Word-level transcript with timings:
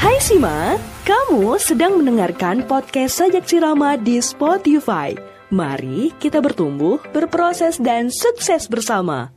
Hai 0.00 0.16
Sima, 0.18 0.80
kamu 1.04 1.60
sedang 1.60 2.00
mendengarkan 2.00 2.64
podcast 2.64 3.20
Sajak 3.20 3.44
Sirama 3.44 4.00
di 4.00 4.16
Spotify. 4.24 5.12
Mari 5.52 6.14
kita 6.16 6.40
bertumbuh, 6.40 6.96
berproses, 7.12 7.76
dan 7.76 8.08
sukses 8.08 8.64
bersama. 8.64 9.28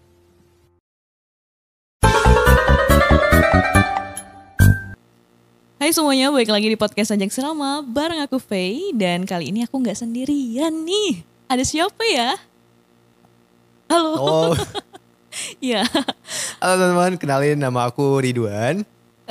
Hai 5.83 5.91
semuanya, 5.91 6.31
balik 6.31 6.47
lagi 6.47 6.71
di 6.71 6.79
podcast 6.79 7.11
Sajak 7.11 7.27
Sirama 7.35 7.83
bareng 7.83 8.23
aku 8.23 8.39
Faye 8.39 8.95
dan 8.95 9.27
kali 9.27 9.51
ini 9.51 9.67
aku 9.67 9.83
nggak 9.83 9.99
sendirian 9.99 10.71
nih. 10.87 11.27
Ada 11.51 11.67
siapa 11.67 12.03
ya? 12.07 12.39
Halo. 13.91 14.11
Oh, 14.15 14.53
Iya. 15.59 15.83
halo 16.61 16.73
teman-teman, 16.80 17.13
kenalin 17.20 17.59
nama 17.59 17.89
aku 17.91 18.21
Ridwan. 18.23 18.88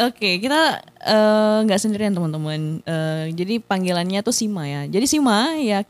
Oke, 0.08 0.42
kita 0.42 0.82
eh, 1.06 1.58
nggak 1.62 1.78
sendirian 1.78 2.10
teman-teman. 2.10 2.82
Eh, 2.82 3.24
jadi 3.38 3.62
panggilannya 3.62 4.18
tuh 4.26 4.34
Sima 4.34 4.66
ya. 4.66 4.88
Jadi 4.90 5.06
Sima 5.06 5.54
ya 5.62 5.86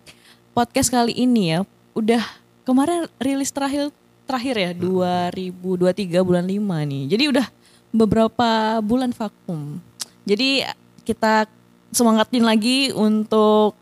podcast 0.52 0.92
kali 0.92 1.16
ini 1.16 1.56
ya 1.56 1.64
udah 1.96 2.20
kemarin 2.68 3.08
rilis 3.16 3.48
terakhir 3.48 3.88
terakhir 4.28 4.54
ya 4.60 4.70
2023 4.76 6.20
bulan 6.20 6.44
5 6.44 6.60
nih. 6.60 7.04
Jadi 7.08 7.24
udah 7.32 7.46
beberapa 7.92 8.80
bulan 8.84 9.16
vakum. 9.16 9.80
Jadi 10.28 10.64
kita 11.08 11.48
semangatin 11.92 12.44
lagi 12.44 12.92
untuk 12.92 13.76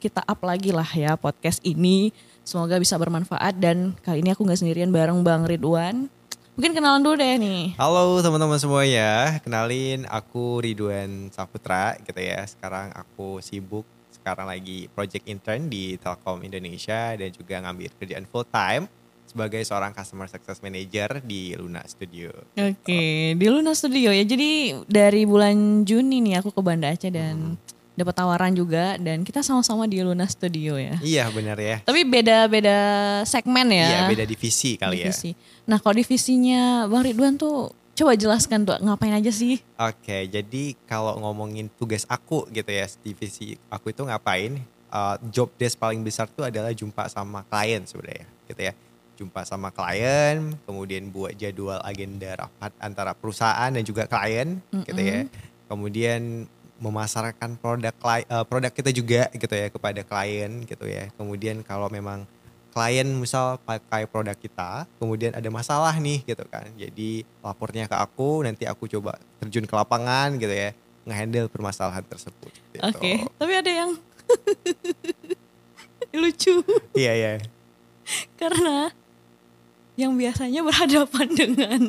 kita 0.00 0.24
up 0.24 0.40
lagi 0.44 0.72
lah 0.72 0.88
ya 0.92 1.16
podcast 1.16 1.60
ini. 1.64 2.12
Semoga 2.42 2.80
bisa 2.80 2.98
bermanfaat 2.98 3.54
dan 3.60 3.94
kali 4.02 4.20
ini 4.24 4.34
aku 4.34 4.42
nggak 4.42 4.60
sendirian 4.60 4.90
bareng 4.90 5.20
Bang 5.22 5.46
Ridwan. 5.46 6.10
Mungkin 6.52 6.76
kenalan 6.76 7.00
dulu 7.00 7.16
deh 7.16 7.40
nih. 7.40 7.72
Halo 7.80 8.20
teman-teman 8.20 8.60
semuanya, 8.60 9.40
kenalin 9.40 10.04
aku 10.04 10.60
Ridwan 10.60 11.32
Saputra 11.32 11.96
gitu 12.04 12.20
ya. 12.20 12.44
Sekarang 12.44 12.92
aku 12.92 13.40
sibuk 13.40 13.88
sekarang 14.12 14.52
lagi 14.52 14.84
project 14.92 15.24
intern 15.24 15.72
di 15.72 15.96
Telkom 15.96 16.44
Indonesia 16.44 17.16
dan 17.16 17.32
juga 17.32 17.56
ngambil 17.56 17.88
kerjaan 17.96 18.28
full 18.28 18.44
time 18.52 18.84
sebagai 19.24 19.64
seorang 19.64 19.96
customer 19.96 20.28
success 20.28 20.60
manager 20.60 21.24
di 21.24 21.56
Luna 21.56 21.80
Studio. 21.88 22.28
Oke, 22.60 23.32
di 23.32 23.46
Luna 23.48 23.72
Studio 23.72 24.12
ya. 24.12 24.20
Jadi 24.20 24.76
dari 24.84 25.24
bulan 25.24 25.88
Juni 25.88 26.20
nih 26.20 26.44
aku 26.44 26.52
ke 26.52 26.60
Banda 26.60 26.92
Aceh 26.92 27.08
dan 27.08 27.56
dapat 28.02 28.18
tawaran 28.18 28.52
juga 28.52 28.98
dan 28.98 29.22
kita 29.22 29.40
sama-sama 29.40 29.86
di 29.86 30.02
Luna 30.02 30.26
Studio 30.26 30.74
ya. 30.76 30.98
Iya 30.98 31.30
benar 31.30 31.56
ya. 31.56 31.78
Tapi 31.86 32.02
beda-beda 32.02 32.76
segmen 33.22 33.70
ya. 33.70 33.86
Iya 33.86 34.00
beda 34.10 34.24
divisi 34.26 34.74
kali 34.74 35.06
ya. 35.06 35.08
divisi. 35.08 35.38
Nah, 35.64 35.78
kalau 35.78 35.94
divisinya 35.94 36.90
Bang 36.90 37.06
Ridwan 37.06 37.38
tuh 37.38 37.70
coba 37.92 38.16
jelaskan 38.16 38.64
tuh 38.66 38.76
ngapain 38.82 39.14
aja 39.14 39.30
sih? 39.30 39.60
Oke, 39.78 40.26
jadi 40.26 40.74
kalau 40.88 41.20
ngomongin 41.22 41.70
tugas 41.78 42.02
aku 42.08 42.48
gitu 42.50 42.68
ya, 42.72 42.88
divisi 43.04 43.54
aku 43.70 43.94
itu 43.94 44.02
ngapain? 44.02 44.58
Uh, 44.92 45.16
job 45.32 45.48
desk 45.56 45.80
paling 45.80 46.04
besar 46.04 46.28
tuh 46.28 46.44
adalah 46.44 46.68
jumpa 46.68 47.08
sama 47.08 47.46
klien 47.48 47.80
sebenarnya, 47.84 48.28
gitu 48.44 48.60
ya. 48.60 48.72
Jumpa 49.16 49.44
sama 49.48 49.72
klien, 49.72 50.52
kemudian 50.68 51.08
buat 51.08 51.32
jadwal 51.36 51.80
agenda 51.84 52.48
rapat 52.48 52.72
antara 52.76 53.12
perusahaan 53.16 53.72
dan 53.72 53.84
juga 53.84 54.04
klien, 54.04 54.60
gitu 54.84 55.00
ya. 55.00 55.24
Kemudian 55.68 56.44
memasarkan 56.82 57.54
produk 57.62 57.94
uh, 58.02 58.42
produk 58.42 58.74
kita 58.74 58.90
juga 58.90 59.30
gitu 59.30 59.54
ya 59.54 59.70
kepada 59.70 60.02
klien 60.02 60.50
gitu 60.66 60.84
ya. 60.90 61.06
Kemudian 61.14 61.62
kalau 61.62 61.86
memang 61.86 62.26
klien 62.74 63.06
misal 63.06 63.62
pakai 63.62 64.10
produk 64.10 64.34
kita, 64.34 64.90
kemudian 64.98 65.30
ada 65.36 65.46
masalah 65.52 65.94
nih 66.02 66.26
gitu 66.26 66.42
kan. 66.50 66.66
Jadi 66.74 67.22
lapornya 67.38 67.86
ke 67.86 67.94
aku, 67.94 68.42
nanti 68.42 68.66
aku 68.66 68.90
coba 68.90 69.20
terjun 69.38 69.68
ke 69.68 69.74
lapangan 69.76 70.34
gitu 70.42 70.50
ya, 70.50 70.74
ngehandle 71.06 71.46
permasalahan 71.46 72.02
tersebut. 72.02 72.50
Gitu. 72.74 72.82
Oke, 72.82 73.28
tapi 73.38 73.52
ada 73.54 73.70
yang 73.70 73.90
lucu 76.22 76.60
Iya 76.92 77.12
iya. 77.14 77.32
karena 78.36 78.92
yang 79.94 80.16
biasanya 80.16 80.60
berhadapan 80.64 81.28
dengan 81.32 81.80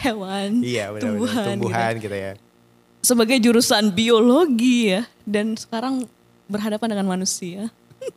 hewan, 0.00 0.64
Iya 0.64 0.94
benar-benar 0.94 1.18
tumbuhan, 1.20 1.46
tumbuhan, 1.58 1.92
gitu. 1.98 2.04
gitu. 2.08 2.16
ya. 2.16 2.32
Sebagai 3.00 3.40
jurusan 3.40 3.90
biologi 3.90 4.92
ya 4.92 5.08
dan 5.24 5.56
sekarang 5.56 6.04
berhadapan 6.46 6.88
dengan 6.92 7.06
manusia. 7.08 7.68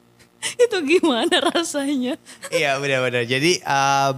itu 0.63 0.77
gimana 0.83 1.31
rasanya? 1.51 2.19
iya 2.51 2.75
benar-benar. 2.75 3.23
Jadi 3.23 3.63
uh, 3.63 4.11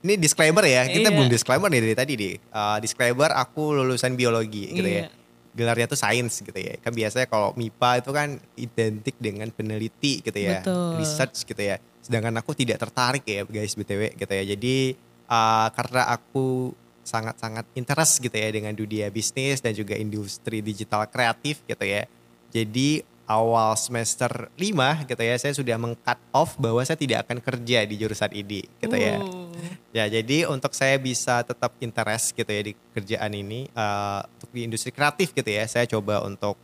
ini 0.00 0.14
disclaimer 0.16 0.64
ya, 0.64 0.86
kita 0.86 1.10
Iya. 1.10 1.14
belum 1.14 1.28
disclaimer 1.28 1.68
nih 1.68 1.82
dari 1.82 1.96
tadi 1.96 2.12
nih. 2.14 2.34
Uh, 2.48 2.78
disclaimer 2.78 3.30
aku 3.34 3.74
lulusan 3.74 4.14
biologi 4.14 4.70
gitu 4.72 4.86
Iya. 4.86 5.08
ya. 5.08 5.12
Gelarnya 5.56 5.86
tuh 5.88 5.96
sains 5.96 6.40
gitu 6.40 6.52
ya. 6.54 6.76
Kan 6.80 6.92
biasanya 6.92 7.26
kalau 7.26 7.56
MIPA 7.56 7.90
itu 8.04 8.10
kan 8.12 8.28
identik 8.54 9.16
dengan 9.16 9.48
peneliti 9.50 10.20
gitu 10.20 10.36
ya, 10.36 10.60
Betul. 10.60 11.00
research 11.00 11.44
gitu 11.44 11.58
ya. 11.60 11.76
Sedangkan 12.00 12.36
aku 12.38 12.52
tidak 12.52 12.76
tertarik 12.78 13.24
ya 13.24 13.42
guys 13.42 13.72
BTW 13.74 14.14
gitu 14.14 14.32
ya. 14.32 14.44
Jadi 14.46 14.94
uh, 15.26 15.68
karena 15.72 16.02
aku 16.12 16.70
sangat-sangat 17.06 17.64
interest 17.78 18.18
gitu 18.18 18.34
ya 18.34 18.50
dengan 18.50 18.74
dunia 18.74 19.06
bisnis 19.14 19.62
dan 19.62 19.70
juga 19.72 19.94
industri 19.94 20.58
digital 20.58 21.06
kreatif 21.06 21.62
gitu 21.64 21.86
ya. 21.86 22.10
Jadi 22.50 23.06
awal 23.26 23.74
semester 23.74 24.50
5 24.54 25.10
gitu 25.10 25.22
ya 25.22 25.34
saya 25.34 25.52
sudah 25.54 25.76
meng-cut 25.78 26.18
off 26.30 26.54
bahwa 26.58 26.78
saya 26.86 26.94
tidak 26.94 27.26
akan 27.26 27.42
kerja 27.42 27.82
di 27.82 27.94
jurusan 27.98 28.30
ini 28.34 28.66
gitu 28.78 28.96
ya. 28.96 29.18
Oh. 29.18 29.50
Ya, 29.90 30.06
jadi 30.06 30.46
untuk 30.46 30.76
saya 30.76 31.00
bisa 31.00 31.42
tetap 31.42 31.74
interest 31.82 32.36
gitu 32.36 32.46
ya 32.46 32.62
di 32.62 32.72
kerjaan 32.94 33.32
ini 33.34 33.66
eh, 33.66 34.20
untuk 34.38 34.50
di 34.54 34.60
industri 34.66 34.94
kreatif 34.94 35.34
gitu 35.34 35.50
ya. 35.50 35.66
Saya 35.66 35.86
coba 35.90 36.22
untuk 36.22 36.54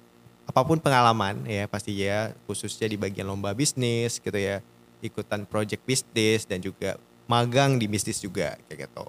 apa 0.42 0.60
pun 0.66 0.78
pengalaman 0.78 1.46
ya 1.46 1.70
pasti 1.70 1.94
ya 1.96 2.34
khususnya 2.50 2.90
di 2.90 2.98
bagian 2.98 3.30
lomba 3.30 3.54
bisnis 3.54 4.18
gitu 4.18 4.36
ya, 4.38 4.62
ikutan 5.02 5.46
project 5.46 5.82
bisnis 5.86 6.46
dan 6.46 6.62
juga 6.62 6.98
magang 7.26 7.78
di 7.78 7.86
bisnis 7.90 8.22
juga 8.22 8.58
kayak 8.68 8.86
gitu. 8.90 9.06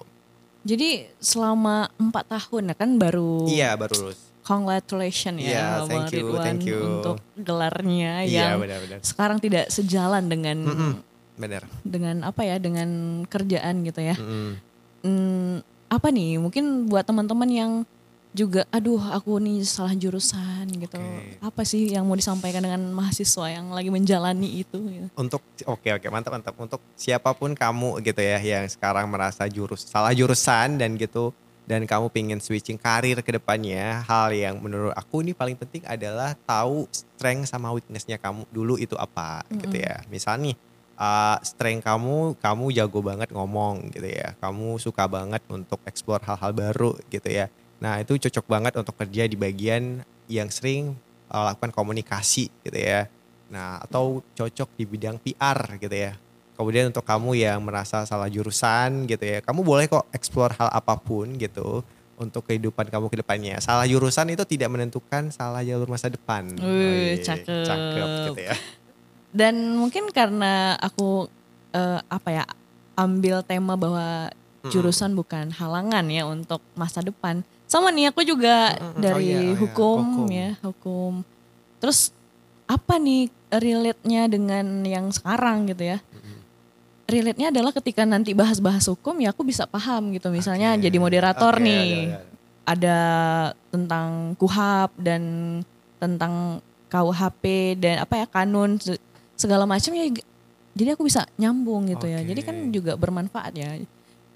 Jadi 0.63 1.11
selama 1.17 1.91
empat 1.95 2.23
tahun 2.25 2.71
ya 2.71 2.75
kan 2.75 2.95
baru 2.95 3.45
Iya, 3.45 3.75
baru 3.75 3.93
lulus. 3.99 4.19
congratulations 4.43 5.39
ya 5.39 5.83
thank 5.83 6.07
Bang 6.07 6.07
you, 6.09 6.19
Ridwan 6.25 6.43
thank 6.43 6.63
you. 6.63 6.79
untuk 6.79 7.17
gelarnya 7.33 8.23
Iya, 8.23 8.55
yang 8.55 8.59
benar-benar. 8.59 8.99
sekarang 8.99 9.37
tidak 9.37 9.67
sejalan 9.67 10.23
dengan 10.25 10.57
Mm-mm, 10.63 10.93
Benar. 11.35 11.63
dengan 11.81 12.23
apa 12.23 12.43
ya 12.43 12.55
dengan 12.57 12.89
kerjaan 13.25 13.83
gitu 13.83 13.99
ya. 13.99 14.15
Mm-mm. 14.15 14.51
Hmm, 15.03 15.55
apa 15.87 16.07
nih 16.09 16.39
mungkin 16.39 16.87
buat 16.87 17.03
teman-teman 17.03 17.49
yang 17.49 17.71
juga 18.33 18.65
aduh 18.73 18.99
aku 18.99 19.37
nih 19.37 19.61
salah 19.61 19.93
jurusan 19.93 20.65
gitu. 20.73 20.97
Oke. 20.97 21.37
Apa 21.39 21.61
sih 21.63 21.93
yang 21.93 22.09
mau 22.09 22.17
disampaikan 22.17 22.65
dengan 22.65 22.81
mahasiswa 22.91 23.45
yang 23.53 23.69
lagi 23.69 23.93
menjalani 23.93 24.65
itu 24.65 24.77
gitu. 24.89 25.07
untuk 25.13 25.41
oke 25.69 25.87
oke 26.01 26.07
mantap 26.09 26.31
mantap 26.33 26.55
untuk 26.57 26.81
siapa 26.97 27.31
pun 27.37 27.53
kamu 27.53 28.01
gitu 28.01 28.21
ya 28.21 28.41
yang 28.41 28.65
sekarang 28.65 29.05
merasa 29.07 29.45
jurus 29.45 29.85
salah 29.85 30.11
jurusan 30.11 30.81
dan 30.81 30.97
gitu 30.97 31.29
dan 31.63 31.87
kamu 31.87 32.11
pengen 32.11 32.39
switching 32.43 32.75
karir 32.75 33.23
ke 33.23 33.31
depannya 33.31 34.03
hal 34.03 34.35
yang 34.35 34.59
menurut 34.59 34.91
aku 34.97 35.23
ini 35.23 35.31
paling 35.31 35.55
penting 35.55 35.85
adalah 35.87 36.35
tahu 36.43 36.89
strength 36.91 37.47
sama 37.47 37.71
weaknessnya 37.71 38.19
kamu 38.19 38.43
dulu 38.51 38.75
itu 38.75 38.99
apa 38.99 39.47
gitu 39.47 39.79
ya 39.79 40.03
misalnya 40.11 40.51
nih 40.51 40.55
uh, 40.99 41.37
strength 41.39 41.87
kamu 41.87 42.35
kamu 42.43 42.65
jago 42.75 42.99
banget 42.99 43.29
ngomong 43.31 43.95
gitu 43.95 44.11
ya 44.11 44.35
kamu 44.43 44.75
suka 44.75 45.07
banget 45.07 45.39
untuk 45.47 45.79
explore 45.87 46.23
hal-hal 46.27 46.51
baru 46.51 46.99
gitu 47.07 47.31
ya 47.31 47.47
nah 47.83 47.99
itu 47.99 48.15
cocok 48.15 48.47
banget 48.47 48.73
untuk 48.79 48.95
kerja 48.95 49.27
di 49.27 49.35
bagian 49.35 50.07
yang 50.31 50.47
sering 50.47 50.95
uh, 51.27 51.51
lakukan 51.51 51.75
komunikasi 51.75 52.47
gitu 52.63 52.79
ya 52.79 53.11
Nah, 53.53 53.77
atau 53.85 54.25
cocok 54.33 54.69
di 54.73 54.83
bidang 54.89 55.21
PR 55.21 55.77
gitu 55.77 55.93
ya. 55.93 56.17
Kemudian 56.57 56.89
untuk 56.89 57.05
kamu 57.05 57.37
yang 57.37 57.61
merasa 57.61 58.01
salah 58.09 58.25
jurusan 58.25 59.05
gitu 59.05 59.21
ya, 59.21 59.45
kamu 59.45 59.61
boleh 59.61 59.85
kok 59.85 60.09
explore 60.09 60.57
hal 60.57 60.73
apa 60.73 60.97
pun 60.97 61.37
gitu 61.37 61.85
untuk 62.17 62.45
kehidupan 62.49 62.89
kamu 62.89 63.13
ke 63.13 63.17
depannya. 63.21 63.61
Salah 63.61 63.85
jurusan 63.85 64.33
itu 64.33 64.41
tidak 64.45 64.73
menentukan 64.73 65.29
salah 65.29 65.61
jalur 65.61 65.85
masa 65.85 66.09
depan. 66.09 66.49
Wih, 66.57 67.21
cakep. 67.21 67.65
Cakep 67.65 68.07
gitu 68.33 68.41
ya. 68.41 68.55
Dan 69.33 69.77
mungkin 69.77 70.09
karena 70.13 70.77
aku 70.77 71.25
eh, 71.73 71.99
apa 72.05 72.29
ya 72.29 72.45
ambil 72.93 73.41
tema 73.41 73.73
bahwa 73.73 74.29
jurusan 74.69 75.17
bukan 75.17 75.49
halangan 75.53 76.05
ya 76.09 76.25
untuk 76.25 76.61
masa 76.77 77.01
depan. 77.01 77.41
Sama 77.73 77.89
nih 77.89 78.13
aku 78.13 78.21
juga. 78.21 78.77
Oh 78.77 79.01
dari 79.01 79.33
iya, 79.33 79.41
oh 79.41 79.43
iya. 79.49 79.57
hukum, 79.57 79.97
Hukum. 79.97 80.27
ya, 80.29 80.49
hukum. 80.61 81.13
Terus 81.81 82.13
apa 82.69 83.01
nih 83.01 83.33
relate-nya 83.49 84.29
dengan 84.29 84.65
yang 84.85 85.09
sekarang 85.09 85.65
gitu 85.65 85.81
ya? 85.81 85.97
Relate-nya 87.09 87.49
adalah 87.49 87.73
ketika 87.73 88.05
nanti 88.05 88.37
bahas-bahas 88.37 88.85
hukum 88.85 89.17
ya 89.17 89.33
aku 89.33 89.41
bisa 89.41 89.65
paham 89.65 90.13
gitu. 90.13 90.29
Misalnya 90.29 90.77
Oke. 90.77 90.85
jadi 90.85 90.97
moderator 91.01 91.57
Oke, 91.57 91.65
nih. 91.65 91.89
ada, 92.13 92.13
ada. 92.13 92.21
ada 92.63 92.97
tentang 93.73 94.07
kuhap 94.37 94.93
dan 95.01 95.21
tentang 95.97 96.61
KUHP 96.93 97.43
dan 97.81 98.05
apa 98.05 98.21
ya 98.21 98.25
kanun 98.29 98.77
se- 98.77 99.01
segala 99.33 99.65
macam 99.65 99.91
ya 99.97 100.13
jadi 100.73 100.93
aku 100.93 101.05
bisa 101.05 101.25
nyambung 101.37 101.89
gitu 101.89 102.05
ya. 102.05 102.21
Oke. 102.21 102.29
Jadi 102.33 102.41
kan 102.45 102.55
juga 102.69 102.93
bermanfaat 102.97 103.53
ya. 103.57 103.77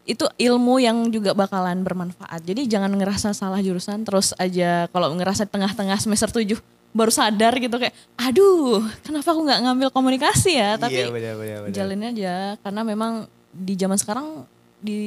Itu 0.07 0.23
ilmu 0.39 0.79
yang 0.79 1.11
juga 1.11 1.35
bakalan 1.35 1.83
bermanfaat. 1.83 2.39
Jadi 2.47 2.71
jangan 2.71 2.95
ngerasa 2.95 3.35
salah 3.35 3.59
jurusan 3.59 4.07
terus 4.07 4.31
aja 4.39 4.87
kalau 4.95 5.11
ngerasa 5.13 5.43
tengah-tengah 5.43 5.99
semester 5.99 6.31
7 6.31 6.55
baru 6.95 7.11
sadar 7.11 7.53
gitu 7.59 7.75
kayak 7.77 7.93
aduh 8.15 8.81
kenapa 9.05 9.35
aku 9.35 9.45
nggak 9.45 9.61
ngambil 9.69 9.89
komunikasi 9.93 10.57
ya 10.57 10.79
tapi 10.81 10.97
iya 10.97 11.11
benar 11.13 11.35
benar. 11.37 11.69
jalanin 11.69 12.09
aja 12.15 12.57
karena 12.63 12.81
memang 12.81 13.29
di 13.53 13.77
zaman 13.77 13.99
sekarang 13.99 14.47
di, 14.77 15.01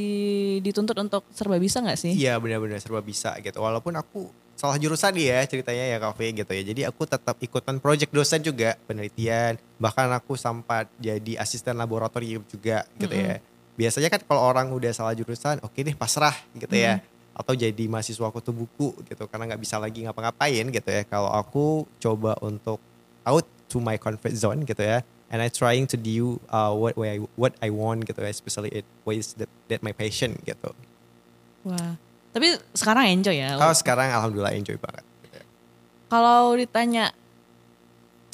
dituntut 0.60 0.98
untuk 0.98 1.22
serba 1.30 1.56
bisa 1.56 1.78
nggak 1.78 1.98
sih? 1.98 2.12
Iya 2.14 2.36
benar-benar 2.42 2.82
serba 2.82 2.98
bisa 3.02 3.34
gitu. 3.38 3.62
Walaupun 3.62 3.94
aku 3.94 4.30
salah 4.58 4.76
jurusan 4.76 5.14
ya 5.16 5.40
ceritanya 5.46 5.96
ya 5.96 5.98
kafe 6.02 6.34
gitu 6.34 6.50
ya. 6.50 6.62
Jadi 6.66 6.80
aku 6.84 7.06
tetap 7.06 7.38
ikutan 7.38 7.78
project 7.78 8.10
dosen 8.10 8.42
juga 8.42 8.74
penelitian. 8.84 9.56
Bahkan 9.78 10.10
aku 10.18 10.34
sempat 10.34 10.90
jadi 10.98 11.38
asisten 11.38 11.78
laboratorium 11.78 12.42
juga 12.50 12.84
gitu 12.98 13.14
ya. 13.14 13.38
Biasanya 13.78 14.08
kan 14.12 14.20
kalau 14.24 14.42
orang 14.44 14.70
udah 14.70 14.92
salah 14.92 15.14
jurusan, 15.16 15.62
oke 15.62 15.76
deh 15.76 15.96
pasrah 15.96 16.34
gitu 16.56 16.74
ya. 16.74 17.00
Atau 17.32 17.56
jadi 17.56 17.84
mahasiswa 17.88 18.28
kutu 18.28 18.52
buku 18.52 18.92
gitu 19.08 19.24
karena 19.30 19.54
nggak 19.54 19.62
bisa 19.62 19.80
lagi 19.80 20.04
ngapa-ngapain 20.04 20.66
gitu 20.68 20.88
ya. 20.90 21.02
Kalau 21.08 21.32
aku 21.32 21.88
coba 22.02 22.36
untuk 22.44 22.82
out 23.24 23.46
to 23.70 23.78
my 23.78 23.96
comfort 23.96 24.34
zone 24.34 24.66
gitu 24.66 24.82
ya. 24.82 25.00
And 25.30 25.38
I 25.38 25.46
trying 25.46 25.86
to 25.94 25.96
do 25.96 26.42
uh, 26.50 26.74
what 26.74 26.98
what 26.98 27.06
I, 27.06 27.18
what 27.38 27.54
I 27.62 27.70
want 27.70 28.02
gitu 28.02 28.18
ya, 28.18 28.34
especially 28.34 28.82
it 28.82 28.86
ways 29.06 29.38
that, 29.38 29.48
that 29.70 29.80
my 29.80 29.94
passion 29.94 30.34
gitu. 30.42 30.74
Wah. 31.62 31.94
Tapi 32.34 32.58
sekarang 32.74 33.10
enjoy 33.10 33.38
ya. 33.38 33.54
Kalau 33.58 33.74
sekarang 33.74 34.10
alhamdulillah 34.10 34.54
enjoy 34.54 34.78
banget. 34.78 35.06
gitu 35.26 35.36
ya. 35.38 35.46
Kalau 36.10 36.54
ditanya 36.58 37.04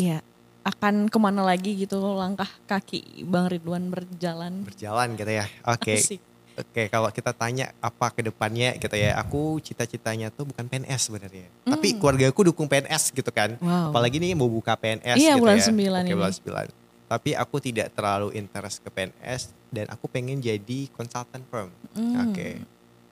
ya 0.00 0.20
akan 0.66 1.06
ke 1.06 1.18
mana 1.22 1.46
lagi 1.46 1.78
gitu 1.78 2.02
langkah 2.18 2.50
kaki 2.66 3.22
Bang 3.22 3.46
Ridwan 3.46 3.86
berjalan. 3.86 4.66
Berjalan 4.66 5.14
gitu 5.14 5.30
ya. 5.30 5.46
Oke. 5.62 5.94
Asik. 5.94 6.20
Oke, 6.56 6.88
kalau 6.88 7.12
kita 7.12 7.36
tanya 7.36 7.68
apa 7.78 8.08
ke 8.10 8.24
depannya 8.24 8.74
gitu 8.74 8.96
ya. 8.96 9.14
Aku 9.20 9.60
cita-citanya 9.60 10.32
tuh 10.32 10.48
bukan 10.48 10.64
PNS 10.64 11.06
sebenarnya. 11.06 11.46
Tapi 11.62 11.92
Hmm. 11.92 11.98
keluarga 12.00 12.24
aku 12.26 12.48
dukung 12.48 12.64
PNS 12.66 13.12
gitu 13.12 13.28
kan. 13.28 13.60
Wow. 13.60 13.92
Apalagi 13.92 14.16
nih 14.16 14.32
mau 14.32 14.48
buka 14.48 14.72
PNS 14.74 15.20
Iya, 15.20 15.36
gitu 15.36 15.44
bulan 15.44 15.56
ya. 15.56 15.64
9 15.68 15.76
Oke, 15.94 16.08
ini. 16.08 16.16
bulan 16.16 16.32
9. 16.32 16.68
Tapi 17.06 17.30
aku 17.36 17.56
tidak 17.60 17.86
terlalu 17.92 18.28
interest 18.34 18.80
ke 18.80 18.88
PNS 18.88 19.42
dan 19.68 19.86
aku 19.92 20.08
pengen 20.08 20.40
jadi 20.40 20.88
consultant 20.90 21.44
firm. 21.46 21.70
Hmm. 21.92 22.24
Oke. 22.26 22.58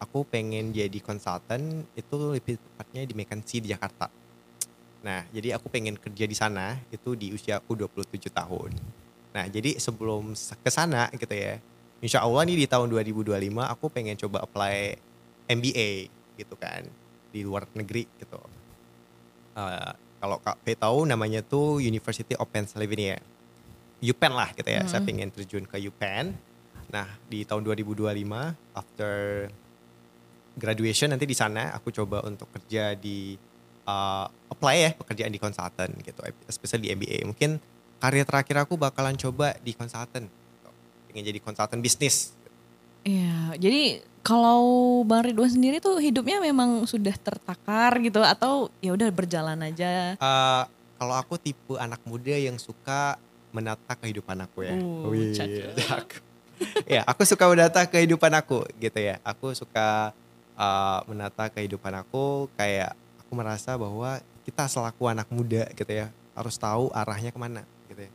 Aku 0.01 0.25
pengen 0.25 0.73
jadi 0.73 0.99
konsultan 0.99 1.85
itu 1.93 2.17
lebih 2.33 2.56
tepatnya 2.56 3.05
di 3.05 3.12
McKinsey 3.12 3.61
di 3.61 3.71
Jakarta. 3.71 4.09
Nah, 5.05 5.21
jadi 5.29 5.61
aku 5.61 5.69
pengen 5.69 6.01
kerja 6.01 6.25
di 6.25 6.33
sana 6.33 6.81
itu 6.89 7.12
di 7.12 7.37
usia 7.37 7.61
aku 7.61 7.77
27 7.77 8.33
tahun. 8.33 8.73
Nah, 9.37 9.45
jadi 9.53 9.77
sebelum 9.77 10.33
ke 10.35 10.71
sana 10.73 11.12
gitu 11.12 11.37
ya. 11.37 11.61
Insya 12.01 12.25
Allah 12.25 12.49
nih 12.49 12.65
di 12.65 12.67
tahun 12.67 12.89
2025 12.89 13.37
aku 13.69 13.93
pengen 13.93 14.17
coba 14.17 14.49
apply 14.49 14.97
MBA 15.53 16.09
gitu 16.41 16.56
kan 16.56 16.89
di 17.29 17.45
luar 17.45 17.69
negeri 17.77 18.09
gitu. 18.17 18.41
Eh, 19.61 19.93
kalau 20.25 20.41
Kak 20.41 20.65
P 20.65 20.73
tahu 20.73 21.05
namanya 21.05 21.45
tuh 21.45 21.85
University 21.85 22.33
of 22.41 22.49
Pennsylvania. 22.49 23.21
UPenn 24.01 24.33
lah 24.33 24.53
gitu 24.56 24.69
ya. 24.69 24.85
Saya 24.89 25.05
pengen 25.05 25.29
terjun 25.29 25.69
ke 25.69 25.77
UPenn. 25.85 26.33
Nah, 26.93 27.09
di 27.29 27.45
tahun 27.45 27.61
2025 27.65 28.56
after 28.73 29.49
graduation 30.55 31.12
nanti 31.12 31.27
di 31.27 31.37
sana 31.37 31.75
aku 31.75 31.91
coba 31.91 32.23
untuk 32.25 32.47
kerja 32.55 32.95
di 32.95 33.35
uh, 33.88 34.26
apply 34.50 34.75
ya 34.76 34.90
pekerjaan 34.96 35.32
di 35.32 35.40
konsultan 35.40 35.88
gitu, 36.00 36.20
especially 36.48 36.88
di 36.88 36.96
MBA. 36.96 37.19
Mungkin 37.28 37.60
karir 38.00 38.25
terakhir 38.28 38.69
aku 38.69 38.76
bakalan 38.76 39.16
coba 39.16 39.56
di 39.60 39.72
konsultan. 39.72 40.28
gitu. 40.28 40.69
Pengen 41.08 41.25
jadi 41.25 41.38
konsultan 41.40 41.81
bisnis. 41.81 42.36
Iya, 43.04 43.60
jadi 43.60 44.00
kalau 44.25 45.04
Bang 45.04 45.28
Ridwan 45.28 45.52
sendiri 45.52 45.76
tuh 45.76 46.00
hidupnya 46.00 46.40
memang 46.40 46.88
sudah 46.88 47.12
tertakar 47.12 48.00
gitu 48.00 48.25
atau 48.25 48.72
ya 48.81 48.96
udah 48.96 49.08
berjalan 49.12 49.60
aja. 49.60 50.16
Uh, 50.16 50.64
kalau 50.96 51.14
aku 51.20 51.36
tipe 51.36 51.76
anak 51.76 52.00
muda 52.08 52.32
yang 52.32 52.56
suka 52.56 53.20
menata 53.52 53.92
kehidupan 54.00 54.40
aku 54.48 54.64
ya. 54.64 54.75
Uh, 54.81 55.12
Wih, 55.12 55.36
cakep. 55.36 55.76
ya, 56.96 57.04
aku 57.04 57.28
suka 57.28 57.44
menata 57.44 57.84
kehidupan 57.84 58.32
aku 58.32 58.64
gitu 58.81 58.96
ya. 58.96 59.20
Aku 59.20 59.52
suka 59.52 60.16
uh, 60.56 61.04
menata 61.04 61.52
kehidupan 61.52 61.92
aku 62.00 62.48
kayak 62.56 62.96
aku 63.34 63.42
merasa 63.42 63.75
bahwa 63.75 64.22
kita 64.46 64.70
selaku 64.70 65.10
anak 65.10 65.26
muda 65.26 65.66
gitu 65.75 65.90
ya 65.90 66.14
harus 66.38 66.54
tahu 66.54 66.94
arahnya 66.94 67.34
ke 67.34 67.38
mana 67.42 67.66
gitu 67.90 68.06
ya. 68.06 68.12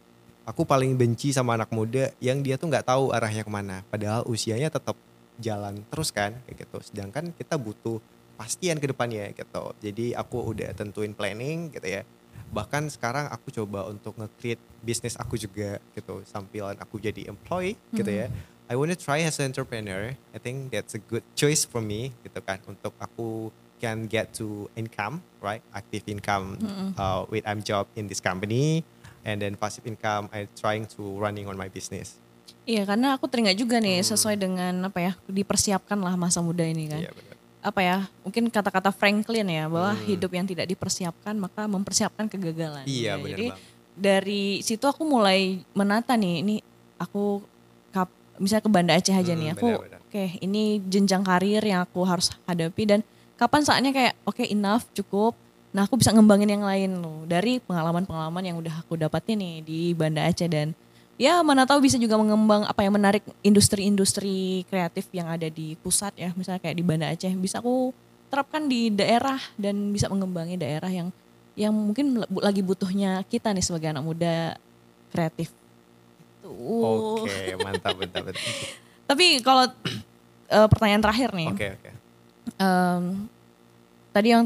Aku 0.47 0.63
paling 0.63 0.95
benci 0.95 1.35
sama 1.35 1.59
anak 1.59 1.75
muda 1.75 2.15
yang 2.23 2.39
dia 2.39 2.55
tuh 2.55 2.71
nggak 2.71 2.87
tahu 2.87 3.11
arahnya 3.11 3.43
ke 3.43 3.51
mana. 3.51 3.83
Padahal 3.91 4.23
usianya 4.31 4.71
tetap 4.71 4.95
jalan 5.35 5.83
terus 5.91 6.15
kan 6.15 6.39
kayak 6.47 6.63
gitu. 6.63 6.79
Sedangkan 6.87 7.35
kita 7.35 7.59
butuh 7.59 7.99
pastian 8.39 8.79
ke 8.79 8.87
depannya 8.87 9.35
gitu. 9.35 9.75
Jadi 9.83 10.15
aku 10.15 10.55
udah 10.55 10.71
tentuin 10.71 11.11
planning 11.11 11.67
gitu 11.75 11.99
ya. 11.99 12.07
Bahkan 12.55 12.87
sekarang 12.95 13.27
aku 13.27 13.51
coba 13.51 13.91
untuk 13.91 14.15
nge-create 14.15 14.63
bisnis 14.79 15.19
aku 15.19 15.35
juga 15.35 15.83
gitu. 15.99 16.23
Sampilan 16.23 16.79
aku 16.79 16.95
jadi 16.95 17.27
employee 17.27 17.75
gitu 17.91 18.07
ya. 18.07 18.31
I 18.71 18.79
wanna 18.79 18.95
try 18.95 19.19
as 19.27 19.35
an 19.43 19.51
entrepreneur. 19.51 20.15
I 20.31 20.39
think 20.39 20.71
that's 20.71 20.95
a 20.95 21.01
good 21.03 21.27
choice 21.35 21.67
for 21.67 21.83
me 21.83 22.15
gitu 22.23 22.39
kan 22.39 22.63
untuk 22.63 22.95
aku 22.95 23.51
can 23.79 24.05
get 24.05 24.35
to 24.35 24.67
income, 24.75 25.23
right? 25.39 25.63
Active 25.71 26.03
income 26.05 26.59
uh, 26.93 27.23
with 27.25 27.43
I'm 27.43 27.59
job 27.59 27.87
in 27.95 28.05
this 28.05 28.19
company 28.19 28.83
and 29.23 29.39
then 29.39 29.55
passive 29.55 29.83
income 29.83 30.27
I 30.29 30.51
trying 30.53 30.85
to 30.95 31.15
running 31.15 31.47
on 31.47 31.55
my 31.55 31.67
business. 31.67 32.19
Iya, 32.63 32.85
karena 32.85 33.17
aku 33.17 33.25
teringat 33.25 33.55
juga 33.55 33.79
nih 33.79 34.03
sesuai 34.03 34.35
dengan 34.35 34.73
apa 34.85 34.99
ya 34.99 35.11
dipersiapkan 35.25 35.97
lah 35.97 36.13
masa 36.13 36.39
muda 36.39 36.61
ini 36.61 36.85
kan. 36.85 36.99
Hmm. 36.99 37.05
Iya 37.07 37.11
benar. 37.11 37.35
Apa 37.59 37.79
ya? 37.81 37.97
Mungkin 38.21 38.43
kata-kata 38.47 38.91
Franklin 38.91 39.47
ya 39.47 39.65
bahwa 39.65 39.91
Hmm. 39.91 40.05
hidup 40.05 40.31
yang 40.31 40.45
tidak 40.45 40.67
dipersiapkan 40.67 41.35
maka 41.35 41.65
mempersiapkan 41.65 42.27
kegagalan. 42.27 42.85
Iya 42.85 43.13
Ya, 43.13 43.13
benar 43.15 43.27
Jadi 43.31 43.47
banget. 43.51 43.63
dari 43.95 44.43
situ 44.61 44.85
aku 44.85 45.03
mulai 45.03 45.59
menata 45.73 46.15
nih 46.15 46.35
ini 46.39 46.55
aku 46.95 47.41
kap, 47.89 48.07
misalnya 48.37 48.63
ke 48.63 48.71
Banda 48.71 48.93
Aceh 48.95 49.11
aja 49.11 49.33
Hmm, 49.33 49.41
nih 49.41 49.49
aku 49.53 49.67
oke 49.81 50.23
ini 50.39 50.79
jenjang 50.85 51.21
karir 51.21 51.59
yang 51.61 51.83
aku 51.83 52.03
harus 52.03 52.31
hadapi 52.45 52.83
dan 52.85 53.01
kapan 53.39 53.61
saatnya 53.63 53.95
kayak 53.95 54.13
oke 54.27 54.43
enough 54.43 54.83
cukup 54.91 55.33
nah 55.71 55.87
aku 55.87 55.95
bisa 55.95 56.11
ngembangin 56.11 56.59
yang 56.59 56.65
lain 56.65 56.99
loh 56.99 57.23
dari 57.23 57.63
pengalaman-pengalaman 57.63 58.43
yang 58.43 58.57
udah 58.59 58.83
aku 58.83 58.99
dapatin 58.99 59.39
nih 59.39 59.55
di 59.63 59.79
Banda 59.95 60.27
Aceh 60.27 60.49
dan 60.51 60.75
ya 61.15 61.39
mana 61.45 61.63
tahu 61.63 61.79
bisa 61.79 61.95
juga 61.95 62.19
mengembang 62.19 62.67
apa 62.67 62.83
yang 62.83 62.99
menarik 62.99 63.23
industri-industri 63.45 64.65
kreatif 64.67 65.07
yang 65.15 65.29
ada 65.31 65.47
di 65.47 65.79
pusat 65.79 66.11
ya 66.19 66.35
misalnya 66.35 66.59
kayak 66.59 66.75
di 66.75 66.83
Banda 66.83 67.07
Aceh 67.13 67.31
bisa 67.39 67.63
aku 67.63 67.95
terapkan 68.29 68.69
di 68.69 68.93
daerah 68.93 69.37
dan 69.57 69.89
bisa 69.89 70.09
mengembangi 70.09 70.57
daerah 70.57 70.89
yang 70.89 71.09
yang 71.59 71.75
mungkin 71.75 72.23
lagi 72.39 72.63
butuhnya 72.63 73.25
kita 73.27 73.51
nih 73.51 73.65
sebagai 73.65 73.91
anak 73.91 74.05
muda 74.05 74.55
kreatif. 75.11 75.51
Tuh. 76.39 77.19
Oke, 77.19 77.57
mantap 77.59 77.99
mantap. 77.99 78.31
mantap. 78.31 78.45
Tapi 79.09 79.43
kalau 79.43 79.67
eh, 80.47 80.67
pertanyaan 80.71 81.03
terakhir 81.03 81.29
nih, 81.35 81.49
Oke 81.51 81.67
oke. 81.75 81.91
Em, 82.59 83.27
tadi 84.13 84.27
yang 84.33 84.45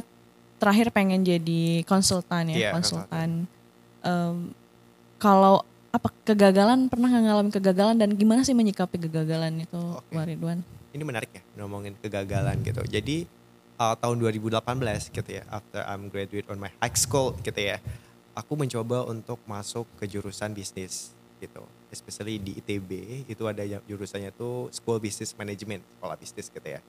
terakhir 0.58 0.94
pengen 0.96 1.22
jadi 1.28 1.84
konsultan 1.84 2.54
ya, 2.54 2.58
Iya, 2.58 2.72
konsultan. 2.72 3.46
Em, 4.04 4.36
kalau 5.20 5.64
apa 5.94 6.10
kegagalan 6.26 6.90
pernah 6.90 7.14
ngalamin 7.14 7.54
kegagalan 7.54 7.96
dan 7.96 8.18
gimana 8.18 8.42
sih 8.42 8.58
menyikapi 8.58 8.98
kegagalan 8.98 9.62
itu, 9.62 9.82
Ridwan? 10.10 10.66
Ini 10.90 11.04
menarik 11.06 11.30
ya 11.30 11.42
ngomongin 11.62 11.94
kegagalan 12.02 12.58
gitu. 12.66 12.82
Jadi 12.86 13.30
uh, 13.78 13.96
tahun 13.98 14.18
2018 14.18 15.14
gitu 15.14 15.30
ya, 15.30 15.44
after 15.54 15.86
I'm 15.86 16.10
graduate 16.10 16.50
on 16.50 16.58
my 16.58 16.74
high 16.82 16.98
school 16.98 17.38
gitu 17.46 17.62
ya, 17.62 17.78
aku 18.34 18.58
mencoba 18.58 19.06
untuk 19.06 19.38
masuk 19.46 19.86
ke 20.02 20.10
jurusan 20.10 20.54
bisnis 20.54 21.14
gitu. 21.38 21.62
Especially 21.94 22.42
di 22.42 22.58
ITB 22.58 23.24
itu 23.30 23.44
ada 23.46 23.62
yang 23.62 23.82
jurusannya 23.86 24.34
tuh 24.34 24.74
School 24.74 24.98
Business 24.98 25.38
Management, 25.38 25.86
sekolah 25.98 26.18
bisnis 26.18 26.50
gitu 26.50 26.68
ya. 26.68 26.82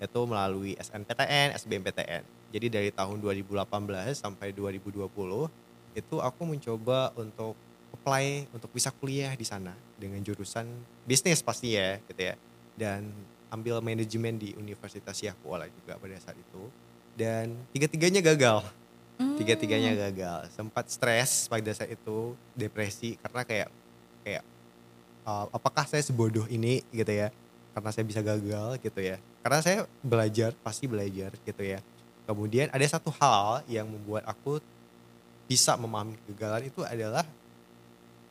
Itu 0.00 0.24
melalui 0.24 0.72
SNPTN, 0.80 1.52
SBMPTN. 1.60 2.22
Jadi 2.50 2.66
dari 2.72 2.90
tahun 2.90 3.20
2018 3.20 3.68
sampai 4.16 4.50
2020 4.56 5.06
itu 5.92 6.16
aku 6.18 6.42
mencoba 6.48 7.12
untuk 7.20 7.52
apply 7.92 8.48
untuk 8.56 8.72
bisa 8.72 8.88
kuliah 8.96 9.36
di 9.36 9.44
sana 9.44 9.76
dengan 10.00 10.22
jurusan 10.24 10.64
bisnis 11.04 11.44
pasti 11.44 11.76
ya 11.76 12.00
gitu 12.08 12.32
ya. 12.32 12.34
Dan 12.74 13.12
ambil 13.52 13.84
manajemen 13.84 14.40
di 14.40 14.56
Universitas 14.56 15.20
Yahkuala 15.20 15.68
juga 15.68 16.00
pada 16.00 16.16
saat 16.16 16.40
itu. 16.40 16.62
Dan 17.12 17.60
tiga-tiganya 17.76 18.24
gagal. 18.24 18.64
Tiga-tiganya 19.36 19.92
gagal. 20.08 20.48
Sempat 20.56 20.88
stres 20.88 21.44
pada 21.44 21.68
saat 21.76 21.92
itu 21.92 22.32
depresi 22.56 23.20
karena 23.20 23.44
kayak 23.44 23.68
kayak 24.24 24.44
uh, 25.28 25.44
apakah 25.52 25.84
saya 25.84 26.00
sebodoh 26.00 26.48
ini 26.48 26.80
gitu 26.88 27.12
ya. 27.12 27.28
Karena 27.76 27.90
saya 27.92 28.08
bisa 28.08 28.24
gagal 28.24 28.80
gitu 28.80 29.00
ya 29.04 29.20
karena 29.40 29.60
saya 29.64 29.78
belajar 30.04 30.52
pasti 30.60 30.84
belajar 30.84 31.32
gitu 31.44 31.62
ya. 31.64 31.80
Kemudian 32.28 32.68
ada 32.70 32.86
satu 32.86 33.10
hal 33.18 33.64
yang 33.66 33.88
membuat 33.88 34.28
aku 34.28 34.60
bisa 35.50 35.74
memahami 35.74 36.14
kegagalan 36.28 36.70
itu 36.70 36.84
adalah 36.86 37.26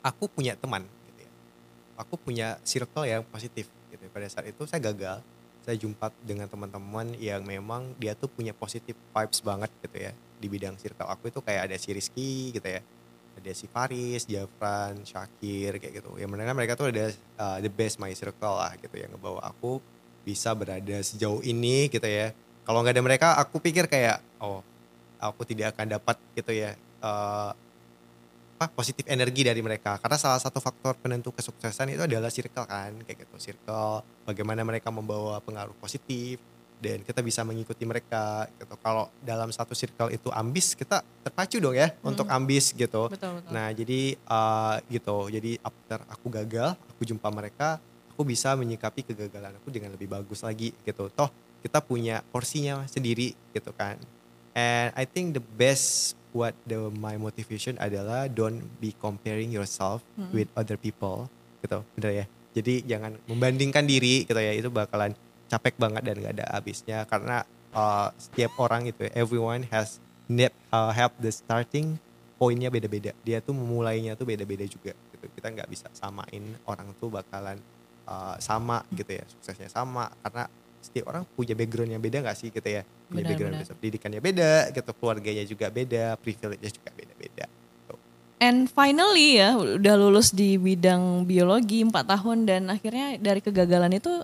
aku 0.06 0.30
punya 0.30 0.56
teman 0.56 0.86
gitu 0.86 1.20
ya. 1.26 1.32
Aku 2.00 2.16
punya 2.16 2.56
circle 2.64 3.04
yang 3.10 3.26
positif 3.28 3.68
gitu 3.92 4.02
ya. 4.06 4.10
pada 4.14 4.28
saat 4.30 4.48
itu 4.48 4.64
saya 4.70 4.80
gagal. 4.80 5.20
Saya 5.68 5.76
jumpa 5.76 6.16
dengan 6.24 6.48
teman-teman 6.48 7.14
yang 7.20 7.44
memang 7.44 7.92
dia 8.00 8.16
tuh 8.16 8.32
punya 8.32 8.56
positif 8.56 8.96
vibes 9.12 9.44
banget 9.44 9.70
gitu 9.84 9.98
ya. 10.00 10.12
Di 10.40 10.48
bidang 10.48 10.80
circle 10.80 11.10
aku 11.10 11.28
itu 11.28 11.44
kayak 11.44 11.68
ada 11.68 11.76
si 11.76 11.92
Rizky 11.92 12.56
gitu 12.56 12.64
ya. 12.64 12.80
Ada 13.36 13.52
si 13.52 13.68
Faris, 13.68 14.24
Jafran, 14.24 15.04
Syakir 15.04 15.76
kayak 15.82 16.00
gitu. 16.00 16.16
Yang 16.16 16.30
mana 16.32 16.56
mereka 16.56 16.80
tuh 16.80 16.94
ada 16.94 17.12
uh, 17.42 17.58
the 17.60 17.68
best 17.68 18.00
my 18.00 18.14
circle 18.16 18.56
lah 18.56 18.78
gitu 18.80 18.96
yang 18.96 19.12
ngebawa 19.12 19.44
aku 19.52 19.84
bisa 20.30 20.54
berada 20.54 20.98
sejauh 21.02 21.42
ini 21.42 21.90
gitu 21.90 22.06
ya. 22.06 22.30
Kalau 22.62 22.86
nggak 22.86 22.94
ada 22.94 23.04
mereka, 23.04 23.28
aku 23.42 23.58
pikir 23.58 23.90
kayak 23.90 24.22
oh 24.38 24.62
aku 25.18 25.42
tidak 25.50 25.74
akan 25.74 25.98
dapat 25.98 26.16
gitu 26.38 26.54
ya 26.54 26.78
uh, 27.02 27.52
apa 28.60 28.66
positif 28.76 29.08
energi 29.10 29.42
dari 29.42 29.64
mereka. 29.64 29.98
Karena 29.98 30.20
salah 30.20 30.38
satu 30.38 30.62
faktor 30.62 30.94
penentu 31.00 31.34
kesuksesan 31.34 31.96
itu 31.96 32.04
adalah 32.06 32.30
circle 32.30 32.68
kan 32.68 32.92
kayak 33.08 33.26
gitu. 33.26 33.36
Circle, 33.40 34.06
bagaimana 34.28 34.62
mereka 34.62 34.92
membawa 34.94 35.40
pengaruh 35.42 35.74
positif 35.80 36.38
dan 36.80 37.04
kita 37.04 37.20
bisa 37.24 37.44
mengikuti 37.48 37.88
mereka 37.88 38.48
gitu. 38.60 38.76
Kalau 38.80 39.08
dalam 39.24 39.52
satu 39.52 39.72
circle 39.72 40.12
itu 40.12 40.28
ambis, 40.32 40.76
kita 40.76 41.04
terpacu 41.24 41.60
dong 41.60 41.76
ya 41.76 41.96
untuk 42.04 42.28
ambis 42.28 42.76
gitu. 42.76 43.08
Betul, 43.08 43.40
betul. 43.40 43.52
Nah 43.52 43.72
jadi 43.72 44.16
uh, 44.28 44.76
gitu, 44.92 45.32
jadi 45.32 45.56
after 45.64 46.00
aku 46.12 46.28
gagal, 46.28 46.76
aku 46.96 47.02
jumpa 47.08 47.28
mereka, 47.32 47.80
aku 48.20 48.28
bisa 48.28 48.52
menyikapi 48.60 49.08
kegagalan 49.08 49.56
aku 49.56 49.72
dengan 49.72 49.96
lebih 49.96 50.12
bagus 50.12 50.44
lagi 50.44 50.76
gitu. 50.84 51.08
Toh 51.08 51.32
kita 51.64 51.80
punya 51.80 52.20
porsinya 52.36 52.84
sendiri 52.84 53.32
gitu 53.56 53.72
kan. 53.72 53.96
And 54.52 54.92
I 54.92 55.08
think 55.08 55.40
the 55.40 55.44
best 55.56 56.20
what 56.36 56.52
the 56.68 56.92
my 57.00 57.16
motivation 57.16 57.80
adalah 57.80 58.28
don't 58.28 58.60
be 58.84 58.92
comparing 58.92 59.56
yourself 59.56 60.04
with 60.36 60.52
other 60.52 60.76
people 60.76 61.32
gitu, 61.64 61.80
bener 61.96 62.12
ya. 62.12 62.26
Jadi 62.60 62.84
jangan 62.84 63.16
membandingkan 63.24 63.88
diri 63.88 64.28
gitu 64.28 64.36
ya, 64.36 64.52
itu 64.52 64.68
bakalan 64.68 65.16
capek 65.48 65.80
banget 65.80 66.04
dan 66.04 66.20
gak 66.20 66.34
ada 66.44 66.46
habisnya 66.60 67.08
karena 67.08 67.48
uh, 67.72 68.12
setiap 68.20 68.52
orang 68.60 68.92
itu 68.92 69.08
ya, 69.08 69.16
everyone 69.16 69.64
has 69.72 70.04
need 70.28 70.52
uh, 70.76 70.92
have 70.92 71.16
the 71.24 71.32
starting 71.32 71.96
poinnya 72.36 72.68
beda-beda. 72.68 73.16
Dia 73.24 73.40
tuh 73.40 73.56
memulainya 73.56 74.20
tuh 74.20 74.28
beda-beda 74.28 74.68
juga 74.68 74.92
gitu. 74.92 75.26
Kita 75.40 75.56
nggak 75.56 75.72
bisa 75.72 75.88
samain 75.96 76.60
orang 76.68 76.92
tuh 77.00 77.08
bakalan 77.08 77.56
uh, 78.10 78.36
sama 78.42 78.82
gitu 78.90 79.22
ya, 79.22 79.24
suksesnya 79.30 79.70
sama 79.70 80.10
karena 80.26 80.50
setiap 80.82 81.12
orang 81.14 81.24
punya 81.38 81.54
background 81.54 81.92
yang 81.94 82.02
beda 82.02 82.26
nggak 82.26 82.38
sih 82.40 82.50
gitu 82.50 82.66
ya. 82.66 82.82
Punya 82.82 83.22
Benar, 83.22 83.30
background 83.30 83.54
benar. 83.54 83.66
beda. 83.68 83.78
pendidikannya 83.78 84.22
beda 84.24 84.52
gitu, 84.74 84.92
keluarganya 84.98 85.44
juga 85.46 85.68
beda, 85.70 86.06
privilege-nya 86.18 86.72
juga 86.74 86.90
beda-beda. 86.98 87.46
Gitu. 87.46 87.94
And 88.42 88.60
finally 88.72 89.38
ya 89.38 89.54
udah 89.60 89.96
lulus 90.00 90.34
di 90.34 90.58
bidang 90.58 91.30
biologi 91.30 91.86
4 91.86 91.94
tahun 91.94 92.38
dan 92.50 92.62
akhirnya 92.74 93.22
dari 93.22 93.44
kegagalan 93.44 93.94
itu 93.94 94.24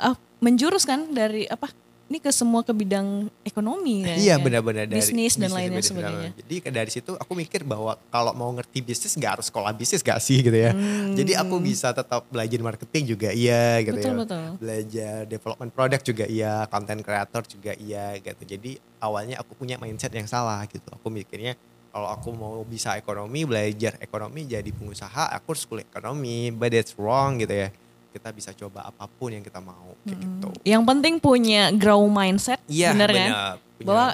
ah, 0.00 0.16
menjurus 0.40 0.88
kan 0.88 1.12
dari 1.12 1.44
apa 1.50 1.68
ini 2.06 2.22
ke 2.22 2.30
semua 2.30 2.62
ke 2.62 2.70
bidang 2.70 3.26
ekonomi 3.42 4.06
kan 4.06 4.14
Iya 4.14 4.38
ya? 4.38 4.42
benar-benar 4.42 4.86
dari 4.86 5.02
bisnis 5.02 5.34
dan 5.34 5.50
lainnya 5.50 5.82
bisnis, 5.82 5.90
sebagainya. 5.90 6.30
Jadi 6.38 6.54
dari 6.70 6.90
situ 6.94 7.12
aku 7.18 7.32
mikir 7.34 7.66
bahwa 7.66 7.98
kalau 8.14 8.30
mau 8.30 8.46
ngerti 8.54 8.78
bisnis 8.78 9.18
nggak 9.18 9.38
harus 9.38 9.46
sekolah 9.50 9.74
bisnis 9.74 10.06
gak 10.06 10.22
sih 10.22 10.38
gitu 10.38 10.54
ya. 10.54 10.70
Jadi 11.18 11.34
aku 11.34 11.58
bisa 11.58 11.90
tetap 11.90 12.22
belajar 12.30 12.62
marketing 12.62 13.04
juga 13.10 13.34
iya 13.34 13.82
gitu 13.82 13.98
Hmm. 13.98 13.98
Betul, 13.98 14.12
ya. 14.14 14.18
betul. 14.22 14.44
Belajar 14.62 15.14
development 15.26 15.72
product 15.74 16.02
juga 16.06 16.24
iya, 16.30 16.54
content 16.70 17.02
creator 17.02 17.42
juga 17.42 17.72
iya 17.74 18.14
gitu. 18.22 18.42
Jadi 18.46 18.70
awalnya 19.02 19.42
aku 19.42 19.58
punya 19.58 19.74
mindset 19.74 20.14
yang 20.14 20.30
salah 20.30 20.62
gitu. 20.70 20.86
Aku 20.94 21.10
mikirnya 21.10 21.58
kalau 21.90 22.12
aku 22.12 22.28
mau 22.30 22.60
bisa 22.62 22.94
ekonomi, 22.94 23.48
belajar 23.48 23.96
ekonomi 23.98 24.44
jadi 24.44 24.68
pengusaha, 24.68 25.32
aku 25.32 25.56
harus 25.56 25.64
kuliah 25.66 25.88
ekonomi. 25.90 26.52
But 26.54 26.70
that's 26.70 26.94
wrong 26.94 27.40
gitu 27.42 27.66
ya. 27.66 27.68
Kita 28.16 28.28
bisa 28.30 28.50
coba 28.50 28.88
apa 28.88 29.04
pun 29.06 29.28
yang 29.28 29.40
kita 29.40 29.60
mau 29.60 29.92
kayak 30.02 30.16
gitu. 30.16 30.48
Yang 30.64 30.82
penting 30.84 31.14
punya 31.18 31.68
grow 31.70 32.00
mindset, 32.06 32.58
Iya 32.64 32.96
bener 32.96 33.08
kan? 33.08 33.16
benar. 33.28 33.54
Punya- 33.76 33.84
Bahwa 33.84 34.06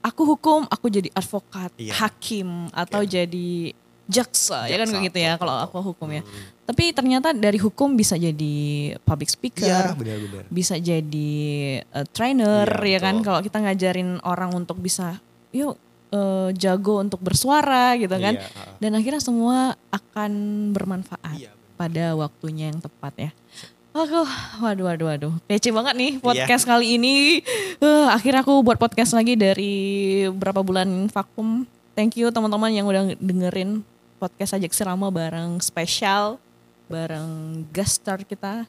aku 0.00 0.22
hukum, 0.26 0.60
aku 0.66 0.86
jadi 0.88 1.08
advokat, 1.10 1.72
Iya. 1.74 1.92
hakim 1.94 2.68
atau 2.70 3.00
jadi 3.00 3.72
jaksa, 4.06 4.66
ya 4.66 4.74
kan 4.76 4.90
Jaksa, 4.90 5.06
gitu 5.06 5.18
ya 5.18 5.32
kalau 5.34 5.54
aku 5.56 5.76
hukum 5.86 6.10
ya. 6.10 6.20
Hmm. 6.20 6.46
Tapi 6.66 6.90
ternyata 6.90 7.30
dari 7.30 7.56
hukum 7.56 7.94
bisa 7.94 8.14
jadi 8.14 8.54
public 9.00 9.26
Iya 9.26 9.34
speaker, 9.34 9.84
benar-benar. 9.94 10.44
bisa 10.50 10.74
jadi 10.76 11.32
uh, 11.90 12.06
trainer 12.06 12.66
Iya, 12.82 12.90
ya 12.90 12.98
kan 13.00 13.14
kalau 13.22 13.40
kita 13.40 13.58
ngajarin 13.58 14.18
orang 14.22 14.50
untuk 14.52 14.78
bisa 14.78 15.18
yuk 15.50 15.78
uh, 16.10 16.50
jago 16.52 16.98
untuk 16.98 17.22
bersuara 17.22 17.94
gitu 17.94 18.10
kan. 18.12 18.34
Iya. 18.34 18.50
Dan 18.78 18.94
akhirnya 18.94 19.22
semua 19.22 19.56
akan 19.88 20.30
bermanfaat 20.70 21.38
Iya, 21.38 21.50
benar. 21.50 21.59
Pada 21.80 22.12
waktunya 22.12 22.68
yang 22.68 22.76
tepat 22.76 23.12
ya. 23.16 23.30
Aku, 23.90 24.22
waduh, 24.60 24.84
waduh, 24.86 25.06
waduh, 25.08 25.32
kece 25.48 25.72
banget 25.72 25.96
nih 25.96 26.12
Iya. 26.14 26.22
podcast 26.22 26.62
kali 26.62 27.00
ini. 27.00 27.40
Eh, 27.80 28.06
akhirnya 28.06 28.44
aku 28.44 28.60
buat 28.60 28.76
podcast 28.76 29.16
lagi 29.16 29.32
dari 29.32 29.72
berapa 30.30 30.60
bulan 30.60 31.08
vakum. 31.08 31.64
Thank 31.96 32.20
you 32.20 32.28
teman-teman 32.28 32.70
yang 32.70 32.84
udah 32.84 33.16
dengerin 33.16 33.80
podcast 34.20 34.54
Ajak 34.54 34.76
Serama 34.76 35.08
bareng 35.08 35.58
spesial, 35.58 36.36
bareng 36.86 37.64
guest 37.72 37.98
star 37.98 38.22
kita, 38.22 38.68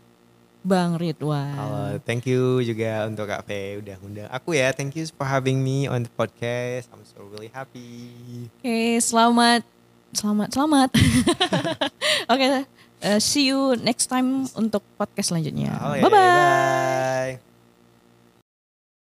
Bang 0.64 0.98
Ridwan. 0.98 1.54
Halo, 1.54 1.84
thank 2.02 2.26
you 2.26 2.64
juga 2.64 3.06
untuk 3.06 3.30
Kak 3.30 3.46
Fe 3.46 3.78
udah 3.78 4.00
ngundang 4.02 4.30
aku 4.32 4.58
ya. 4.58 4.74
Thank 4.74 4.98
you 4.98 5.06
for 5.12 5.28
having 5.28 5.62
me 5.62 5.86
on 5.86 6.08
the 6.08 6.12
podcast. 6.16 6.90
I'm 6.90 7.06
so 7.06 7.22
really 7.30 7.54
happy. 7.54 8.10
Oke, 8.58 8.98
selamat, 8.98 9.62
selamat, 10.18 10.50
selamat. 10.50 10.90
Oke, 12.34 12.48
eh, 13.02 13.20
see 13.20 13.50
you 13.50 13.76
next 13.82 14.08
time 14.08 14.48
untuk 14.56 14.86
podcast 14.96 15.34
selanjutnya. 15.34 15.74
Oke, 15.82 16.06
Bye-bye. 16.06 17.38
bye. 17.38 17.51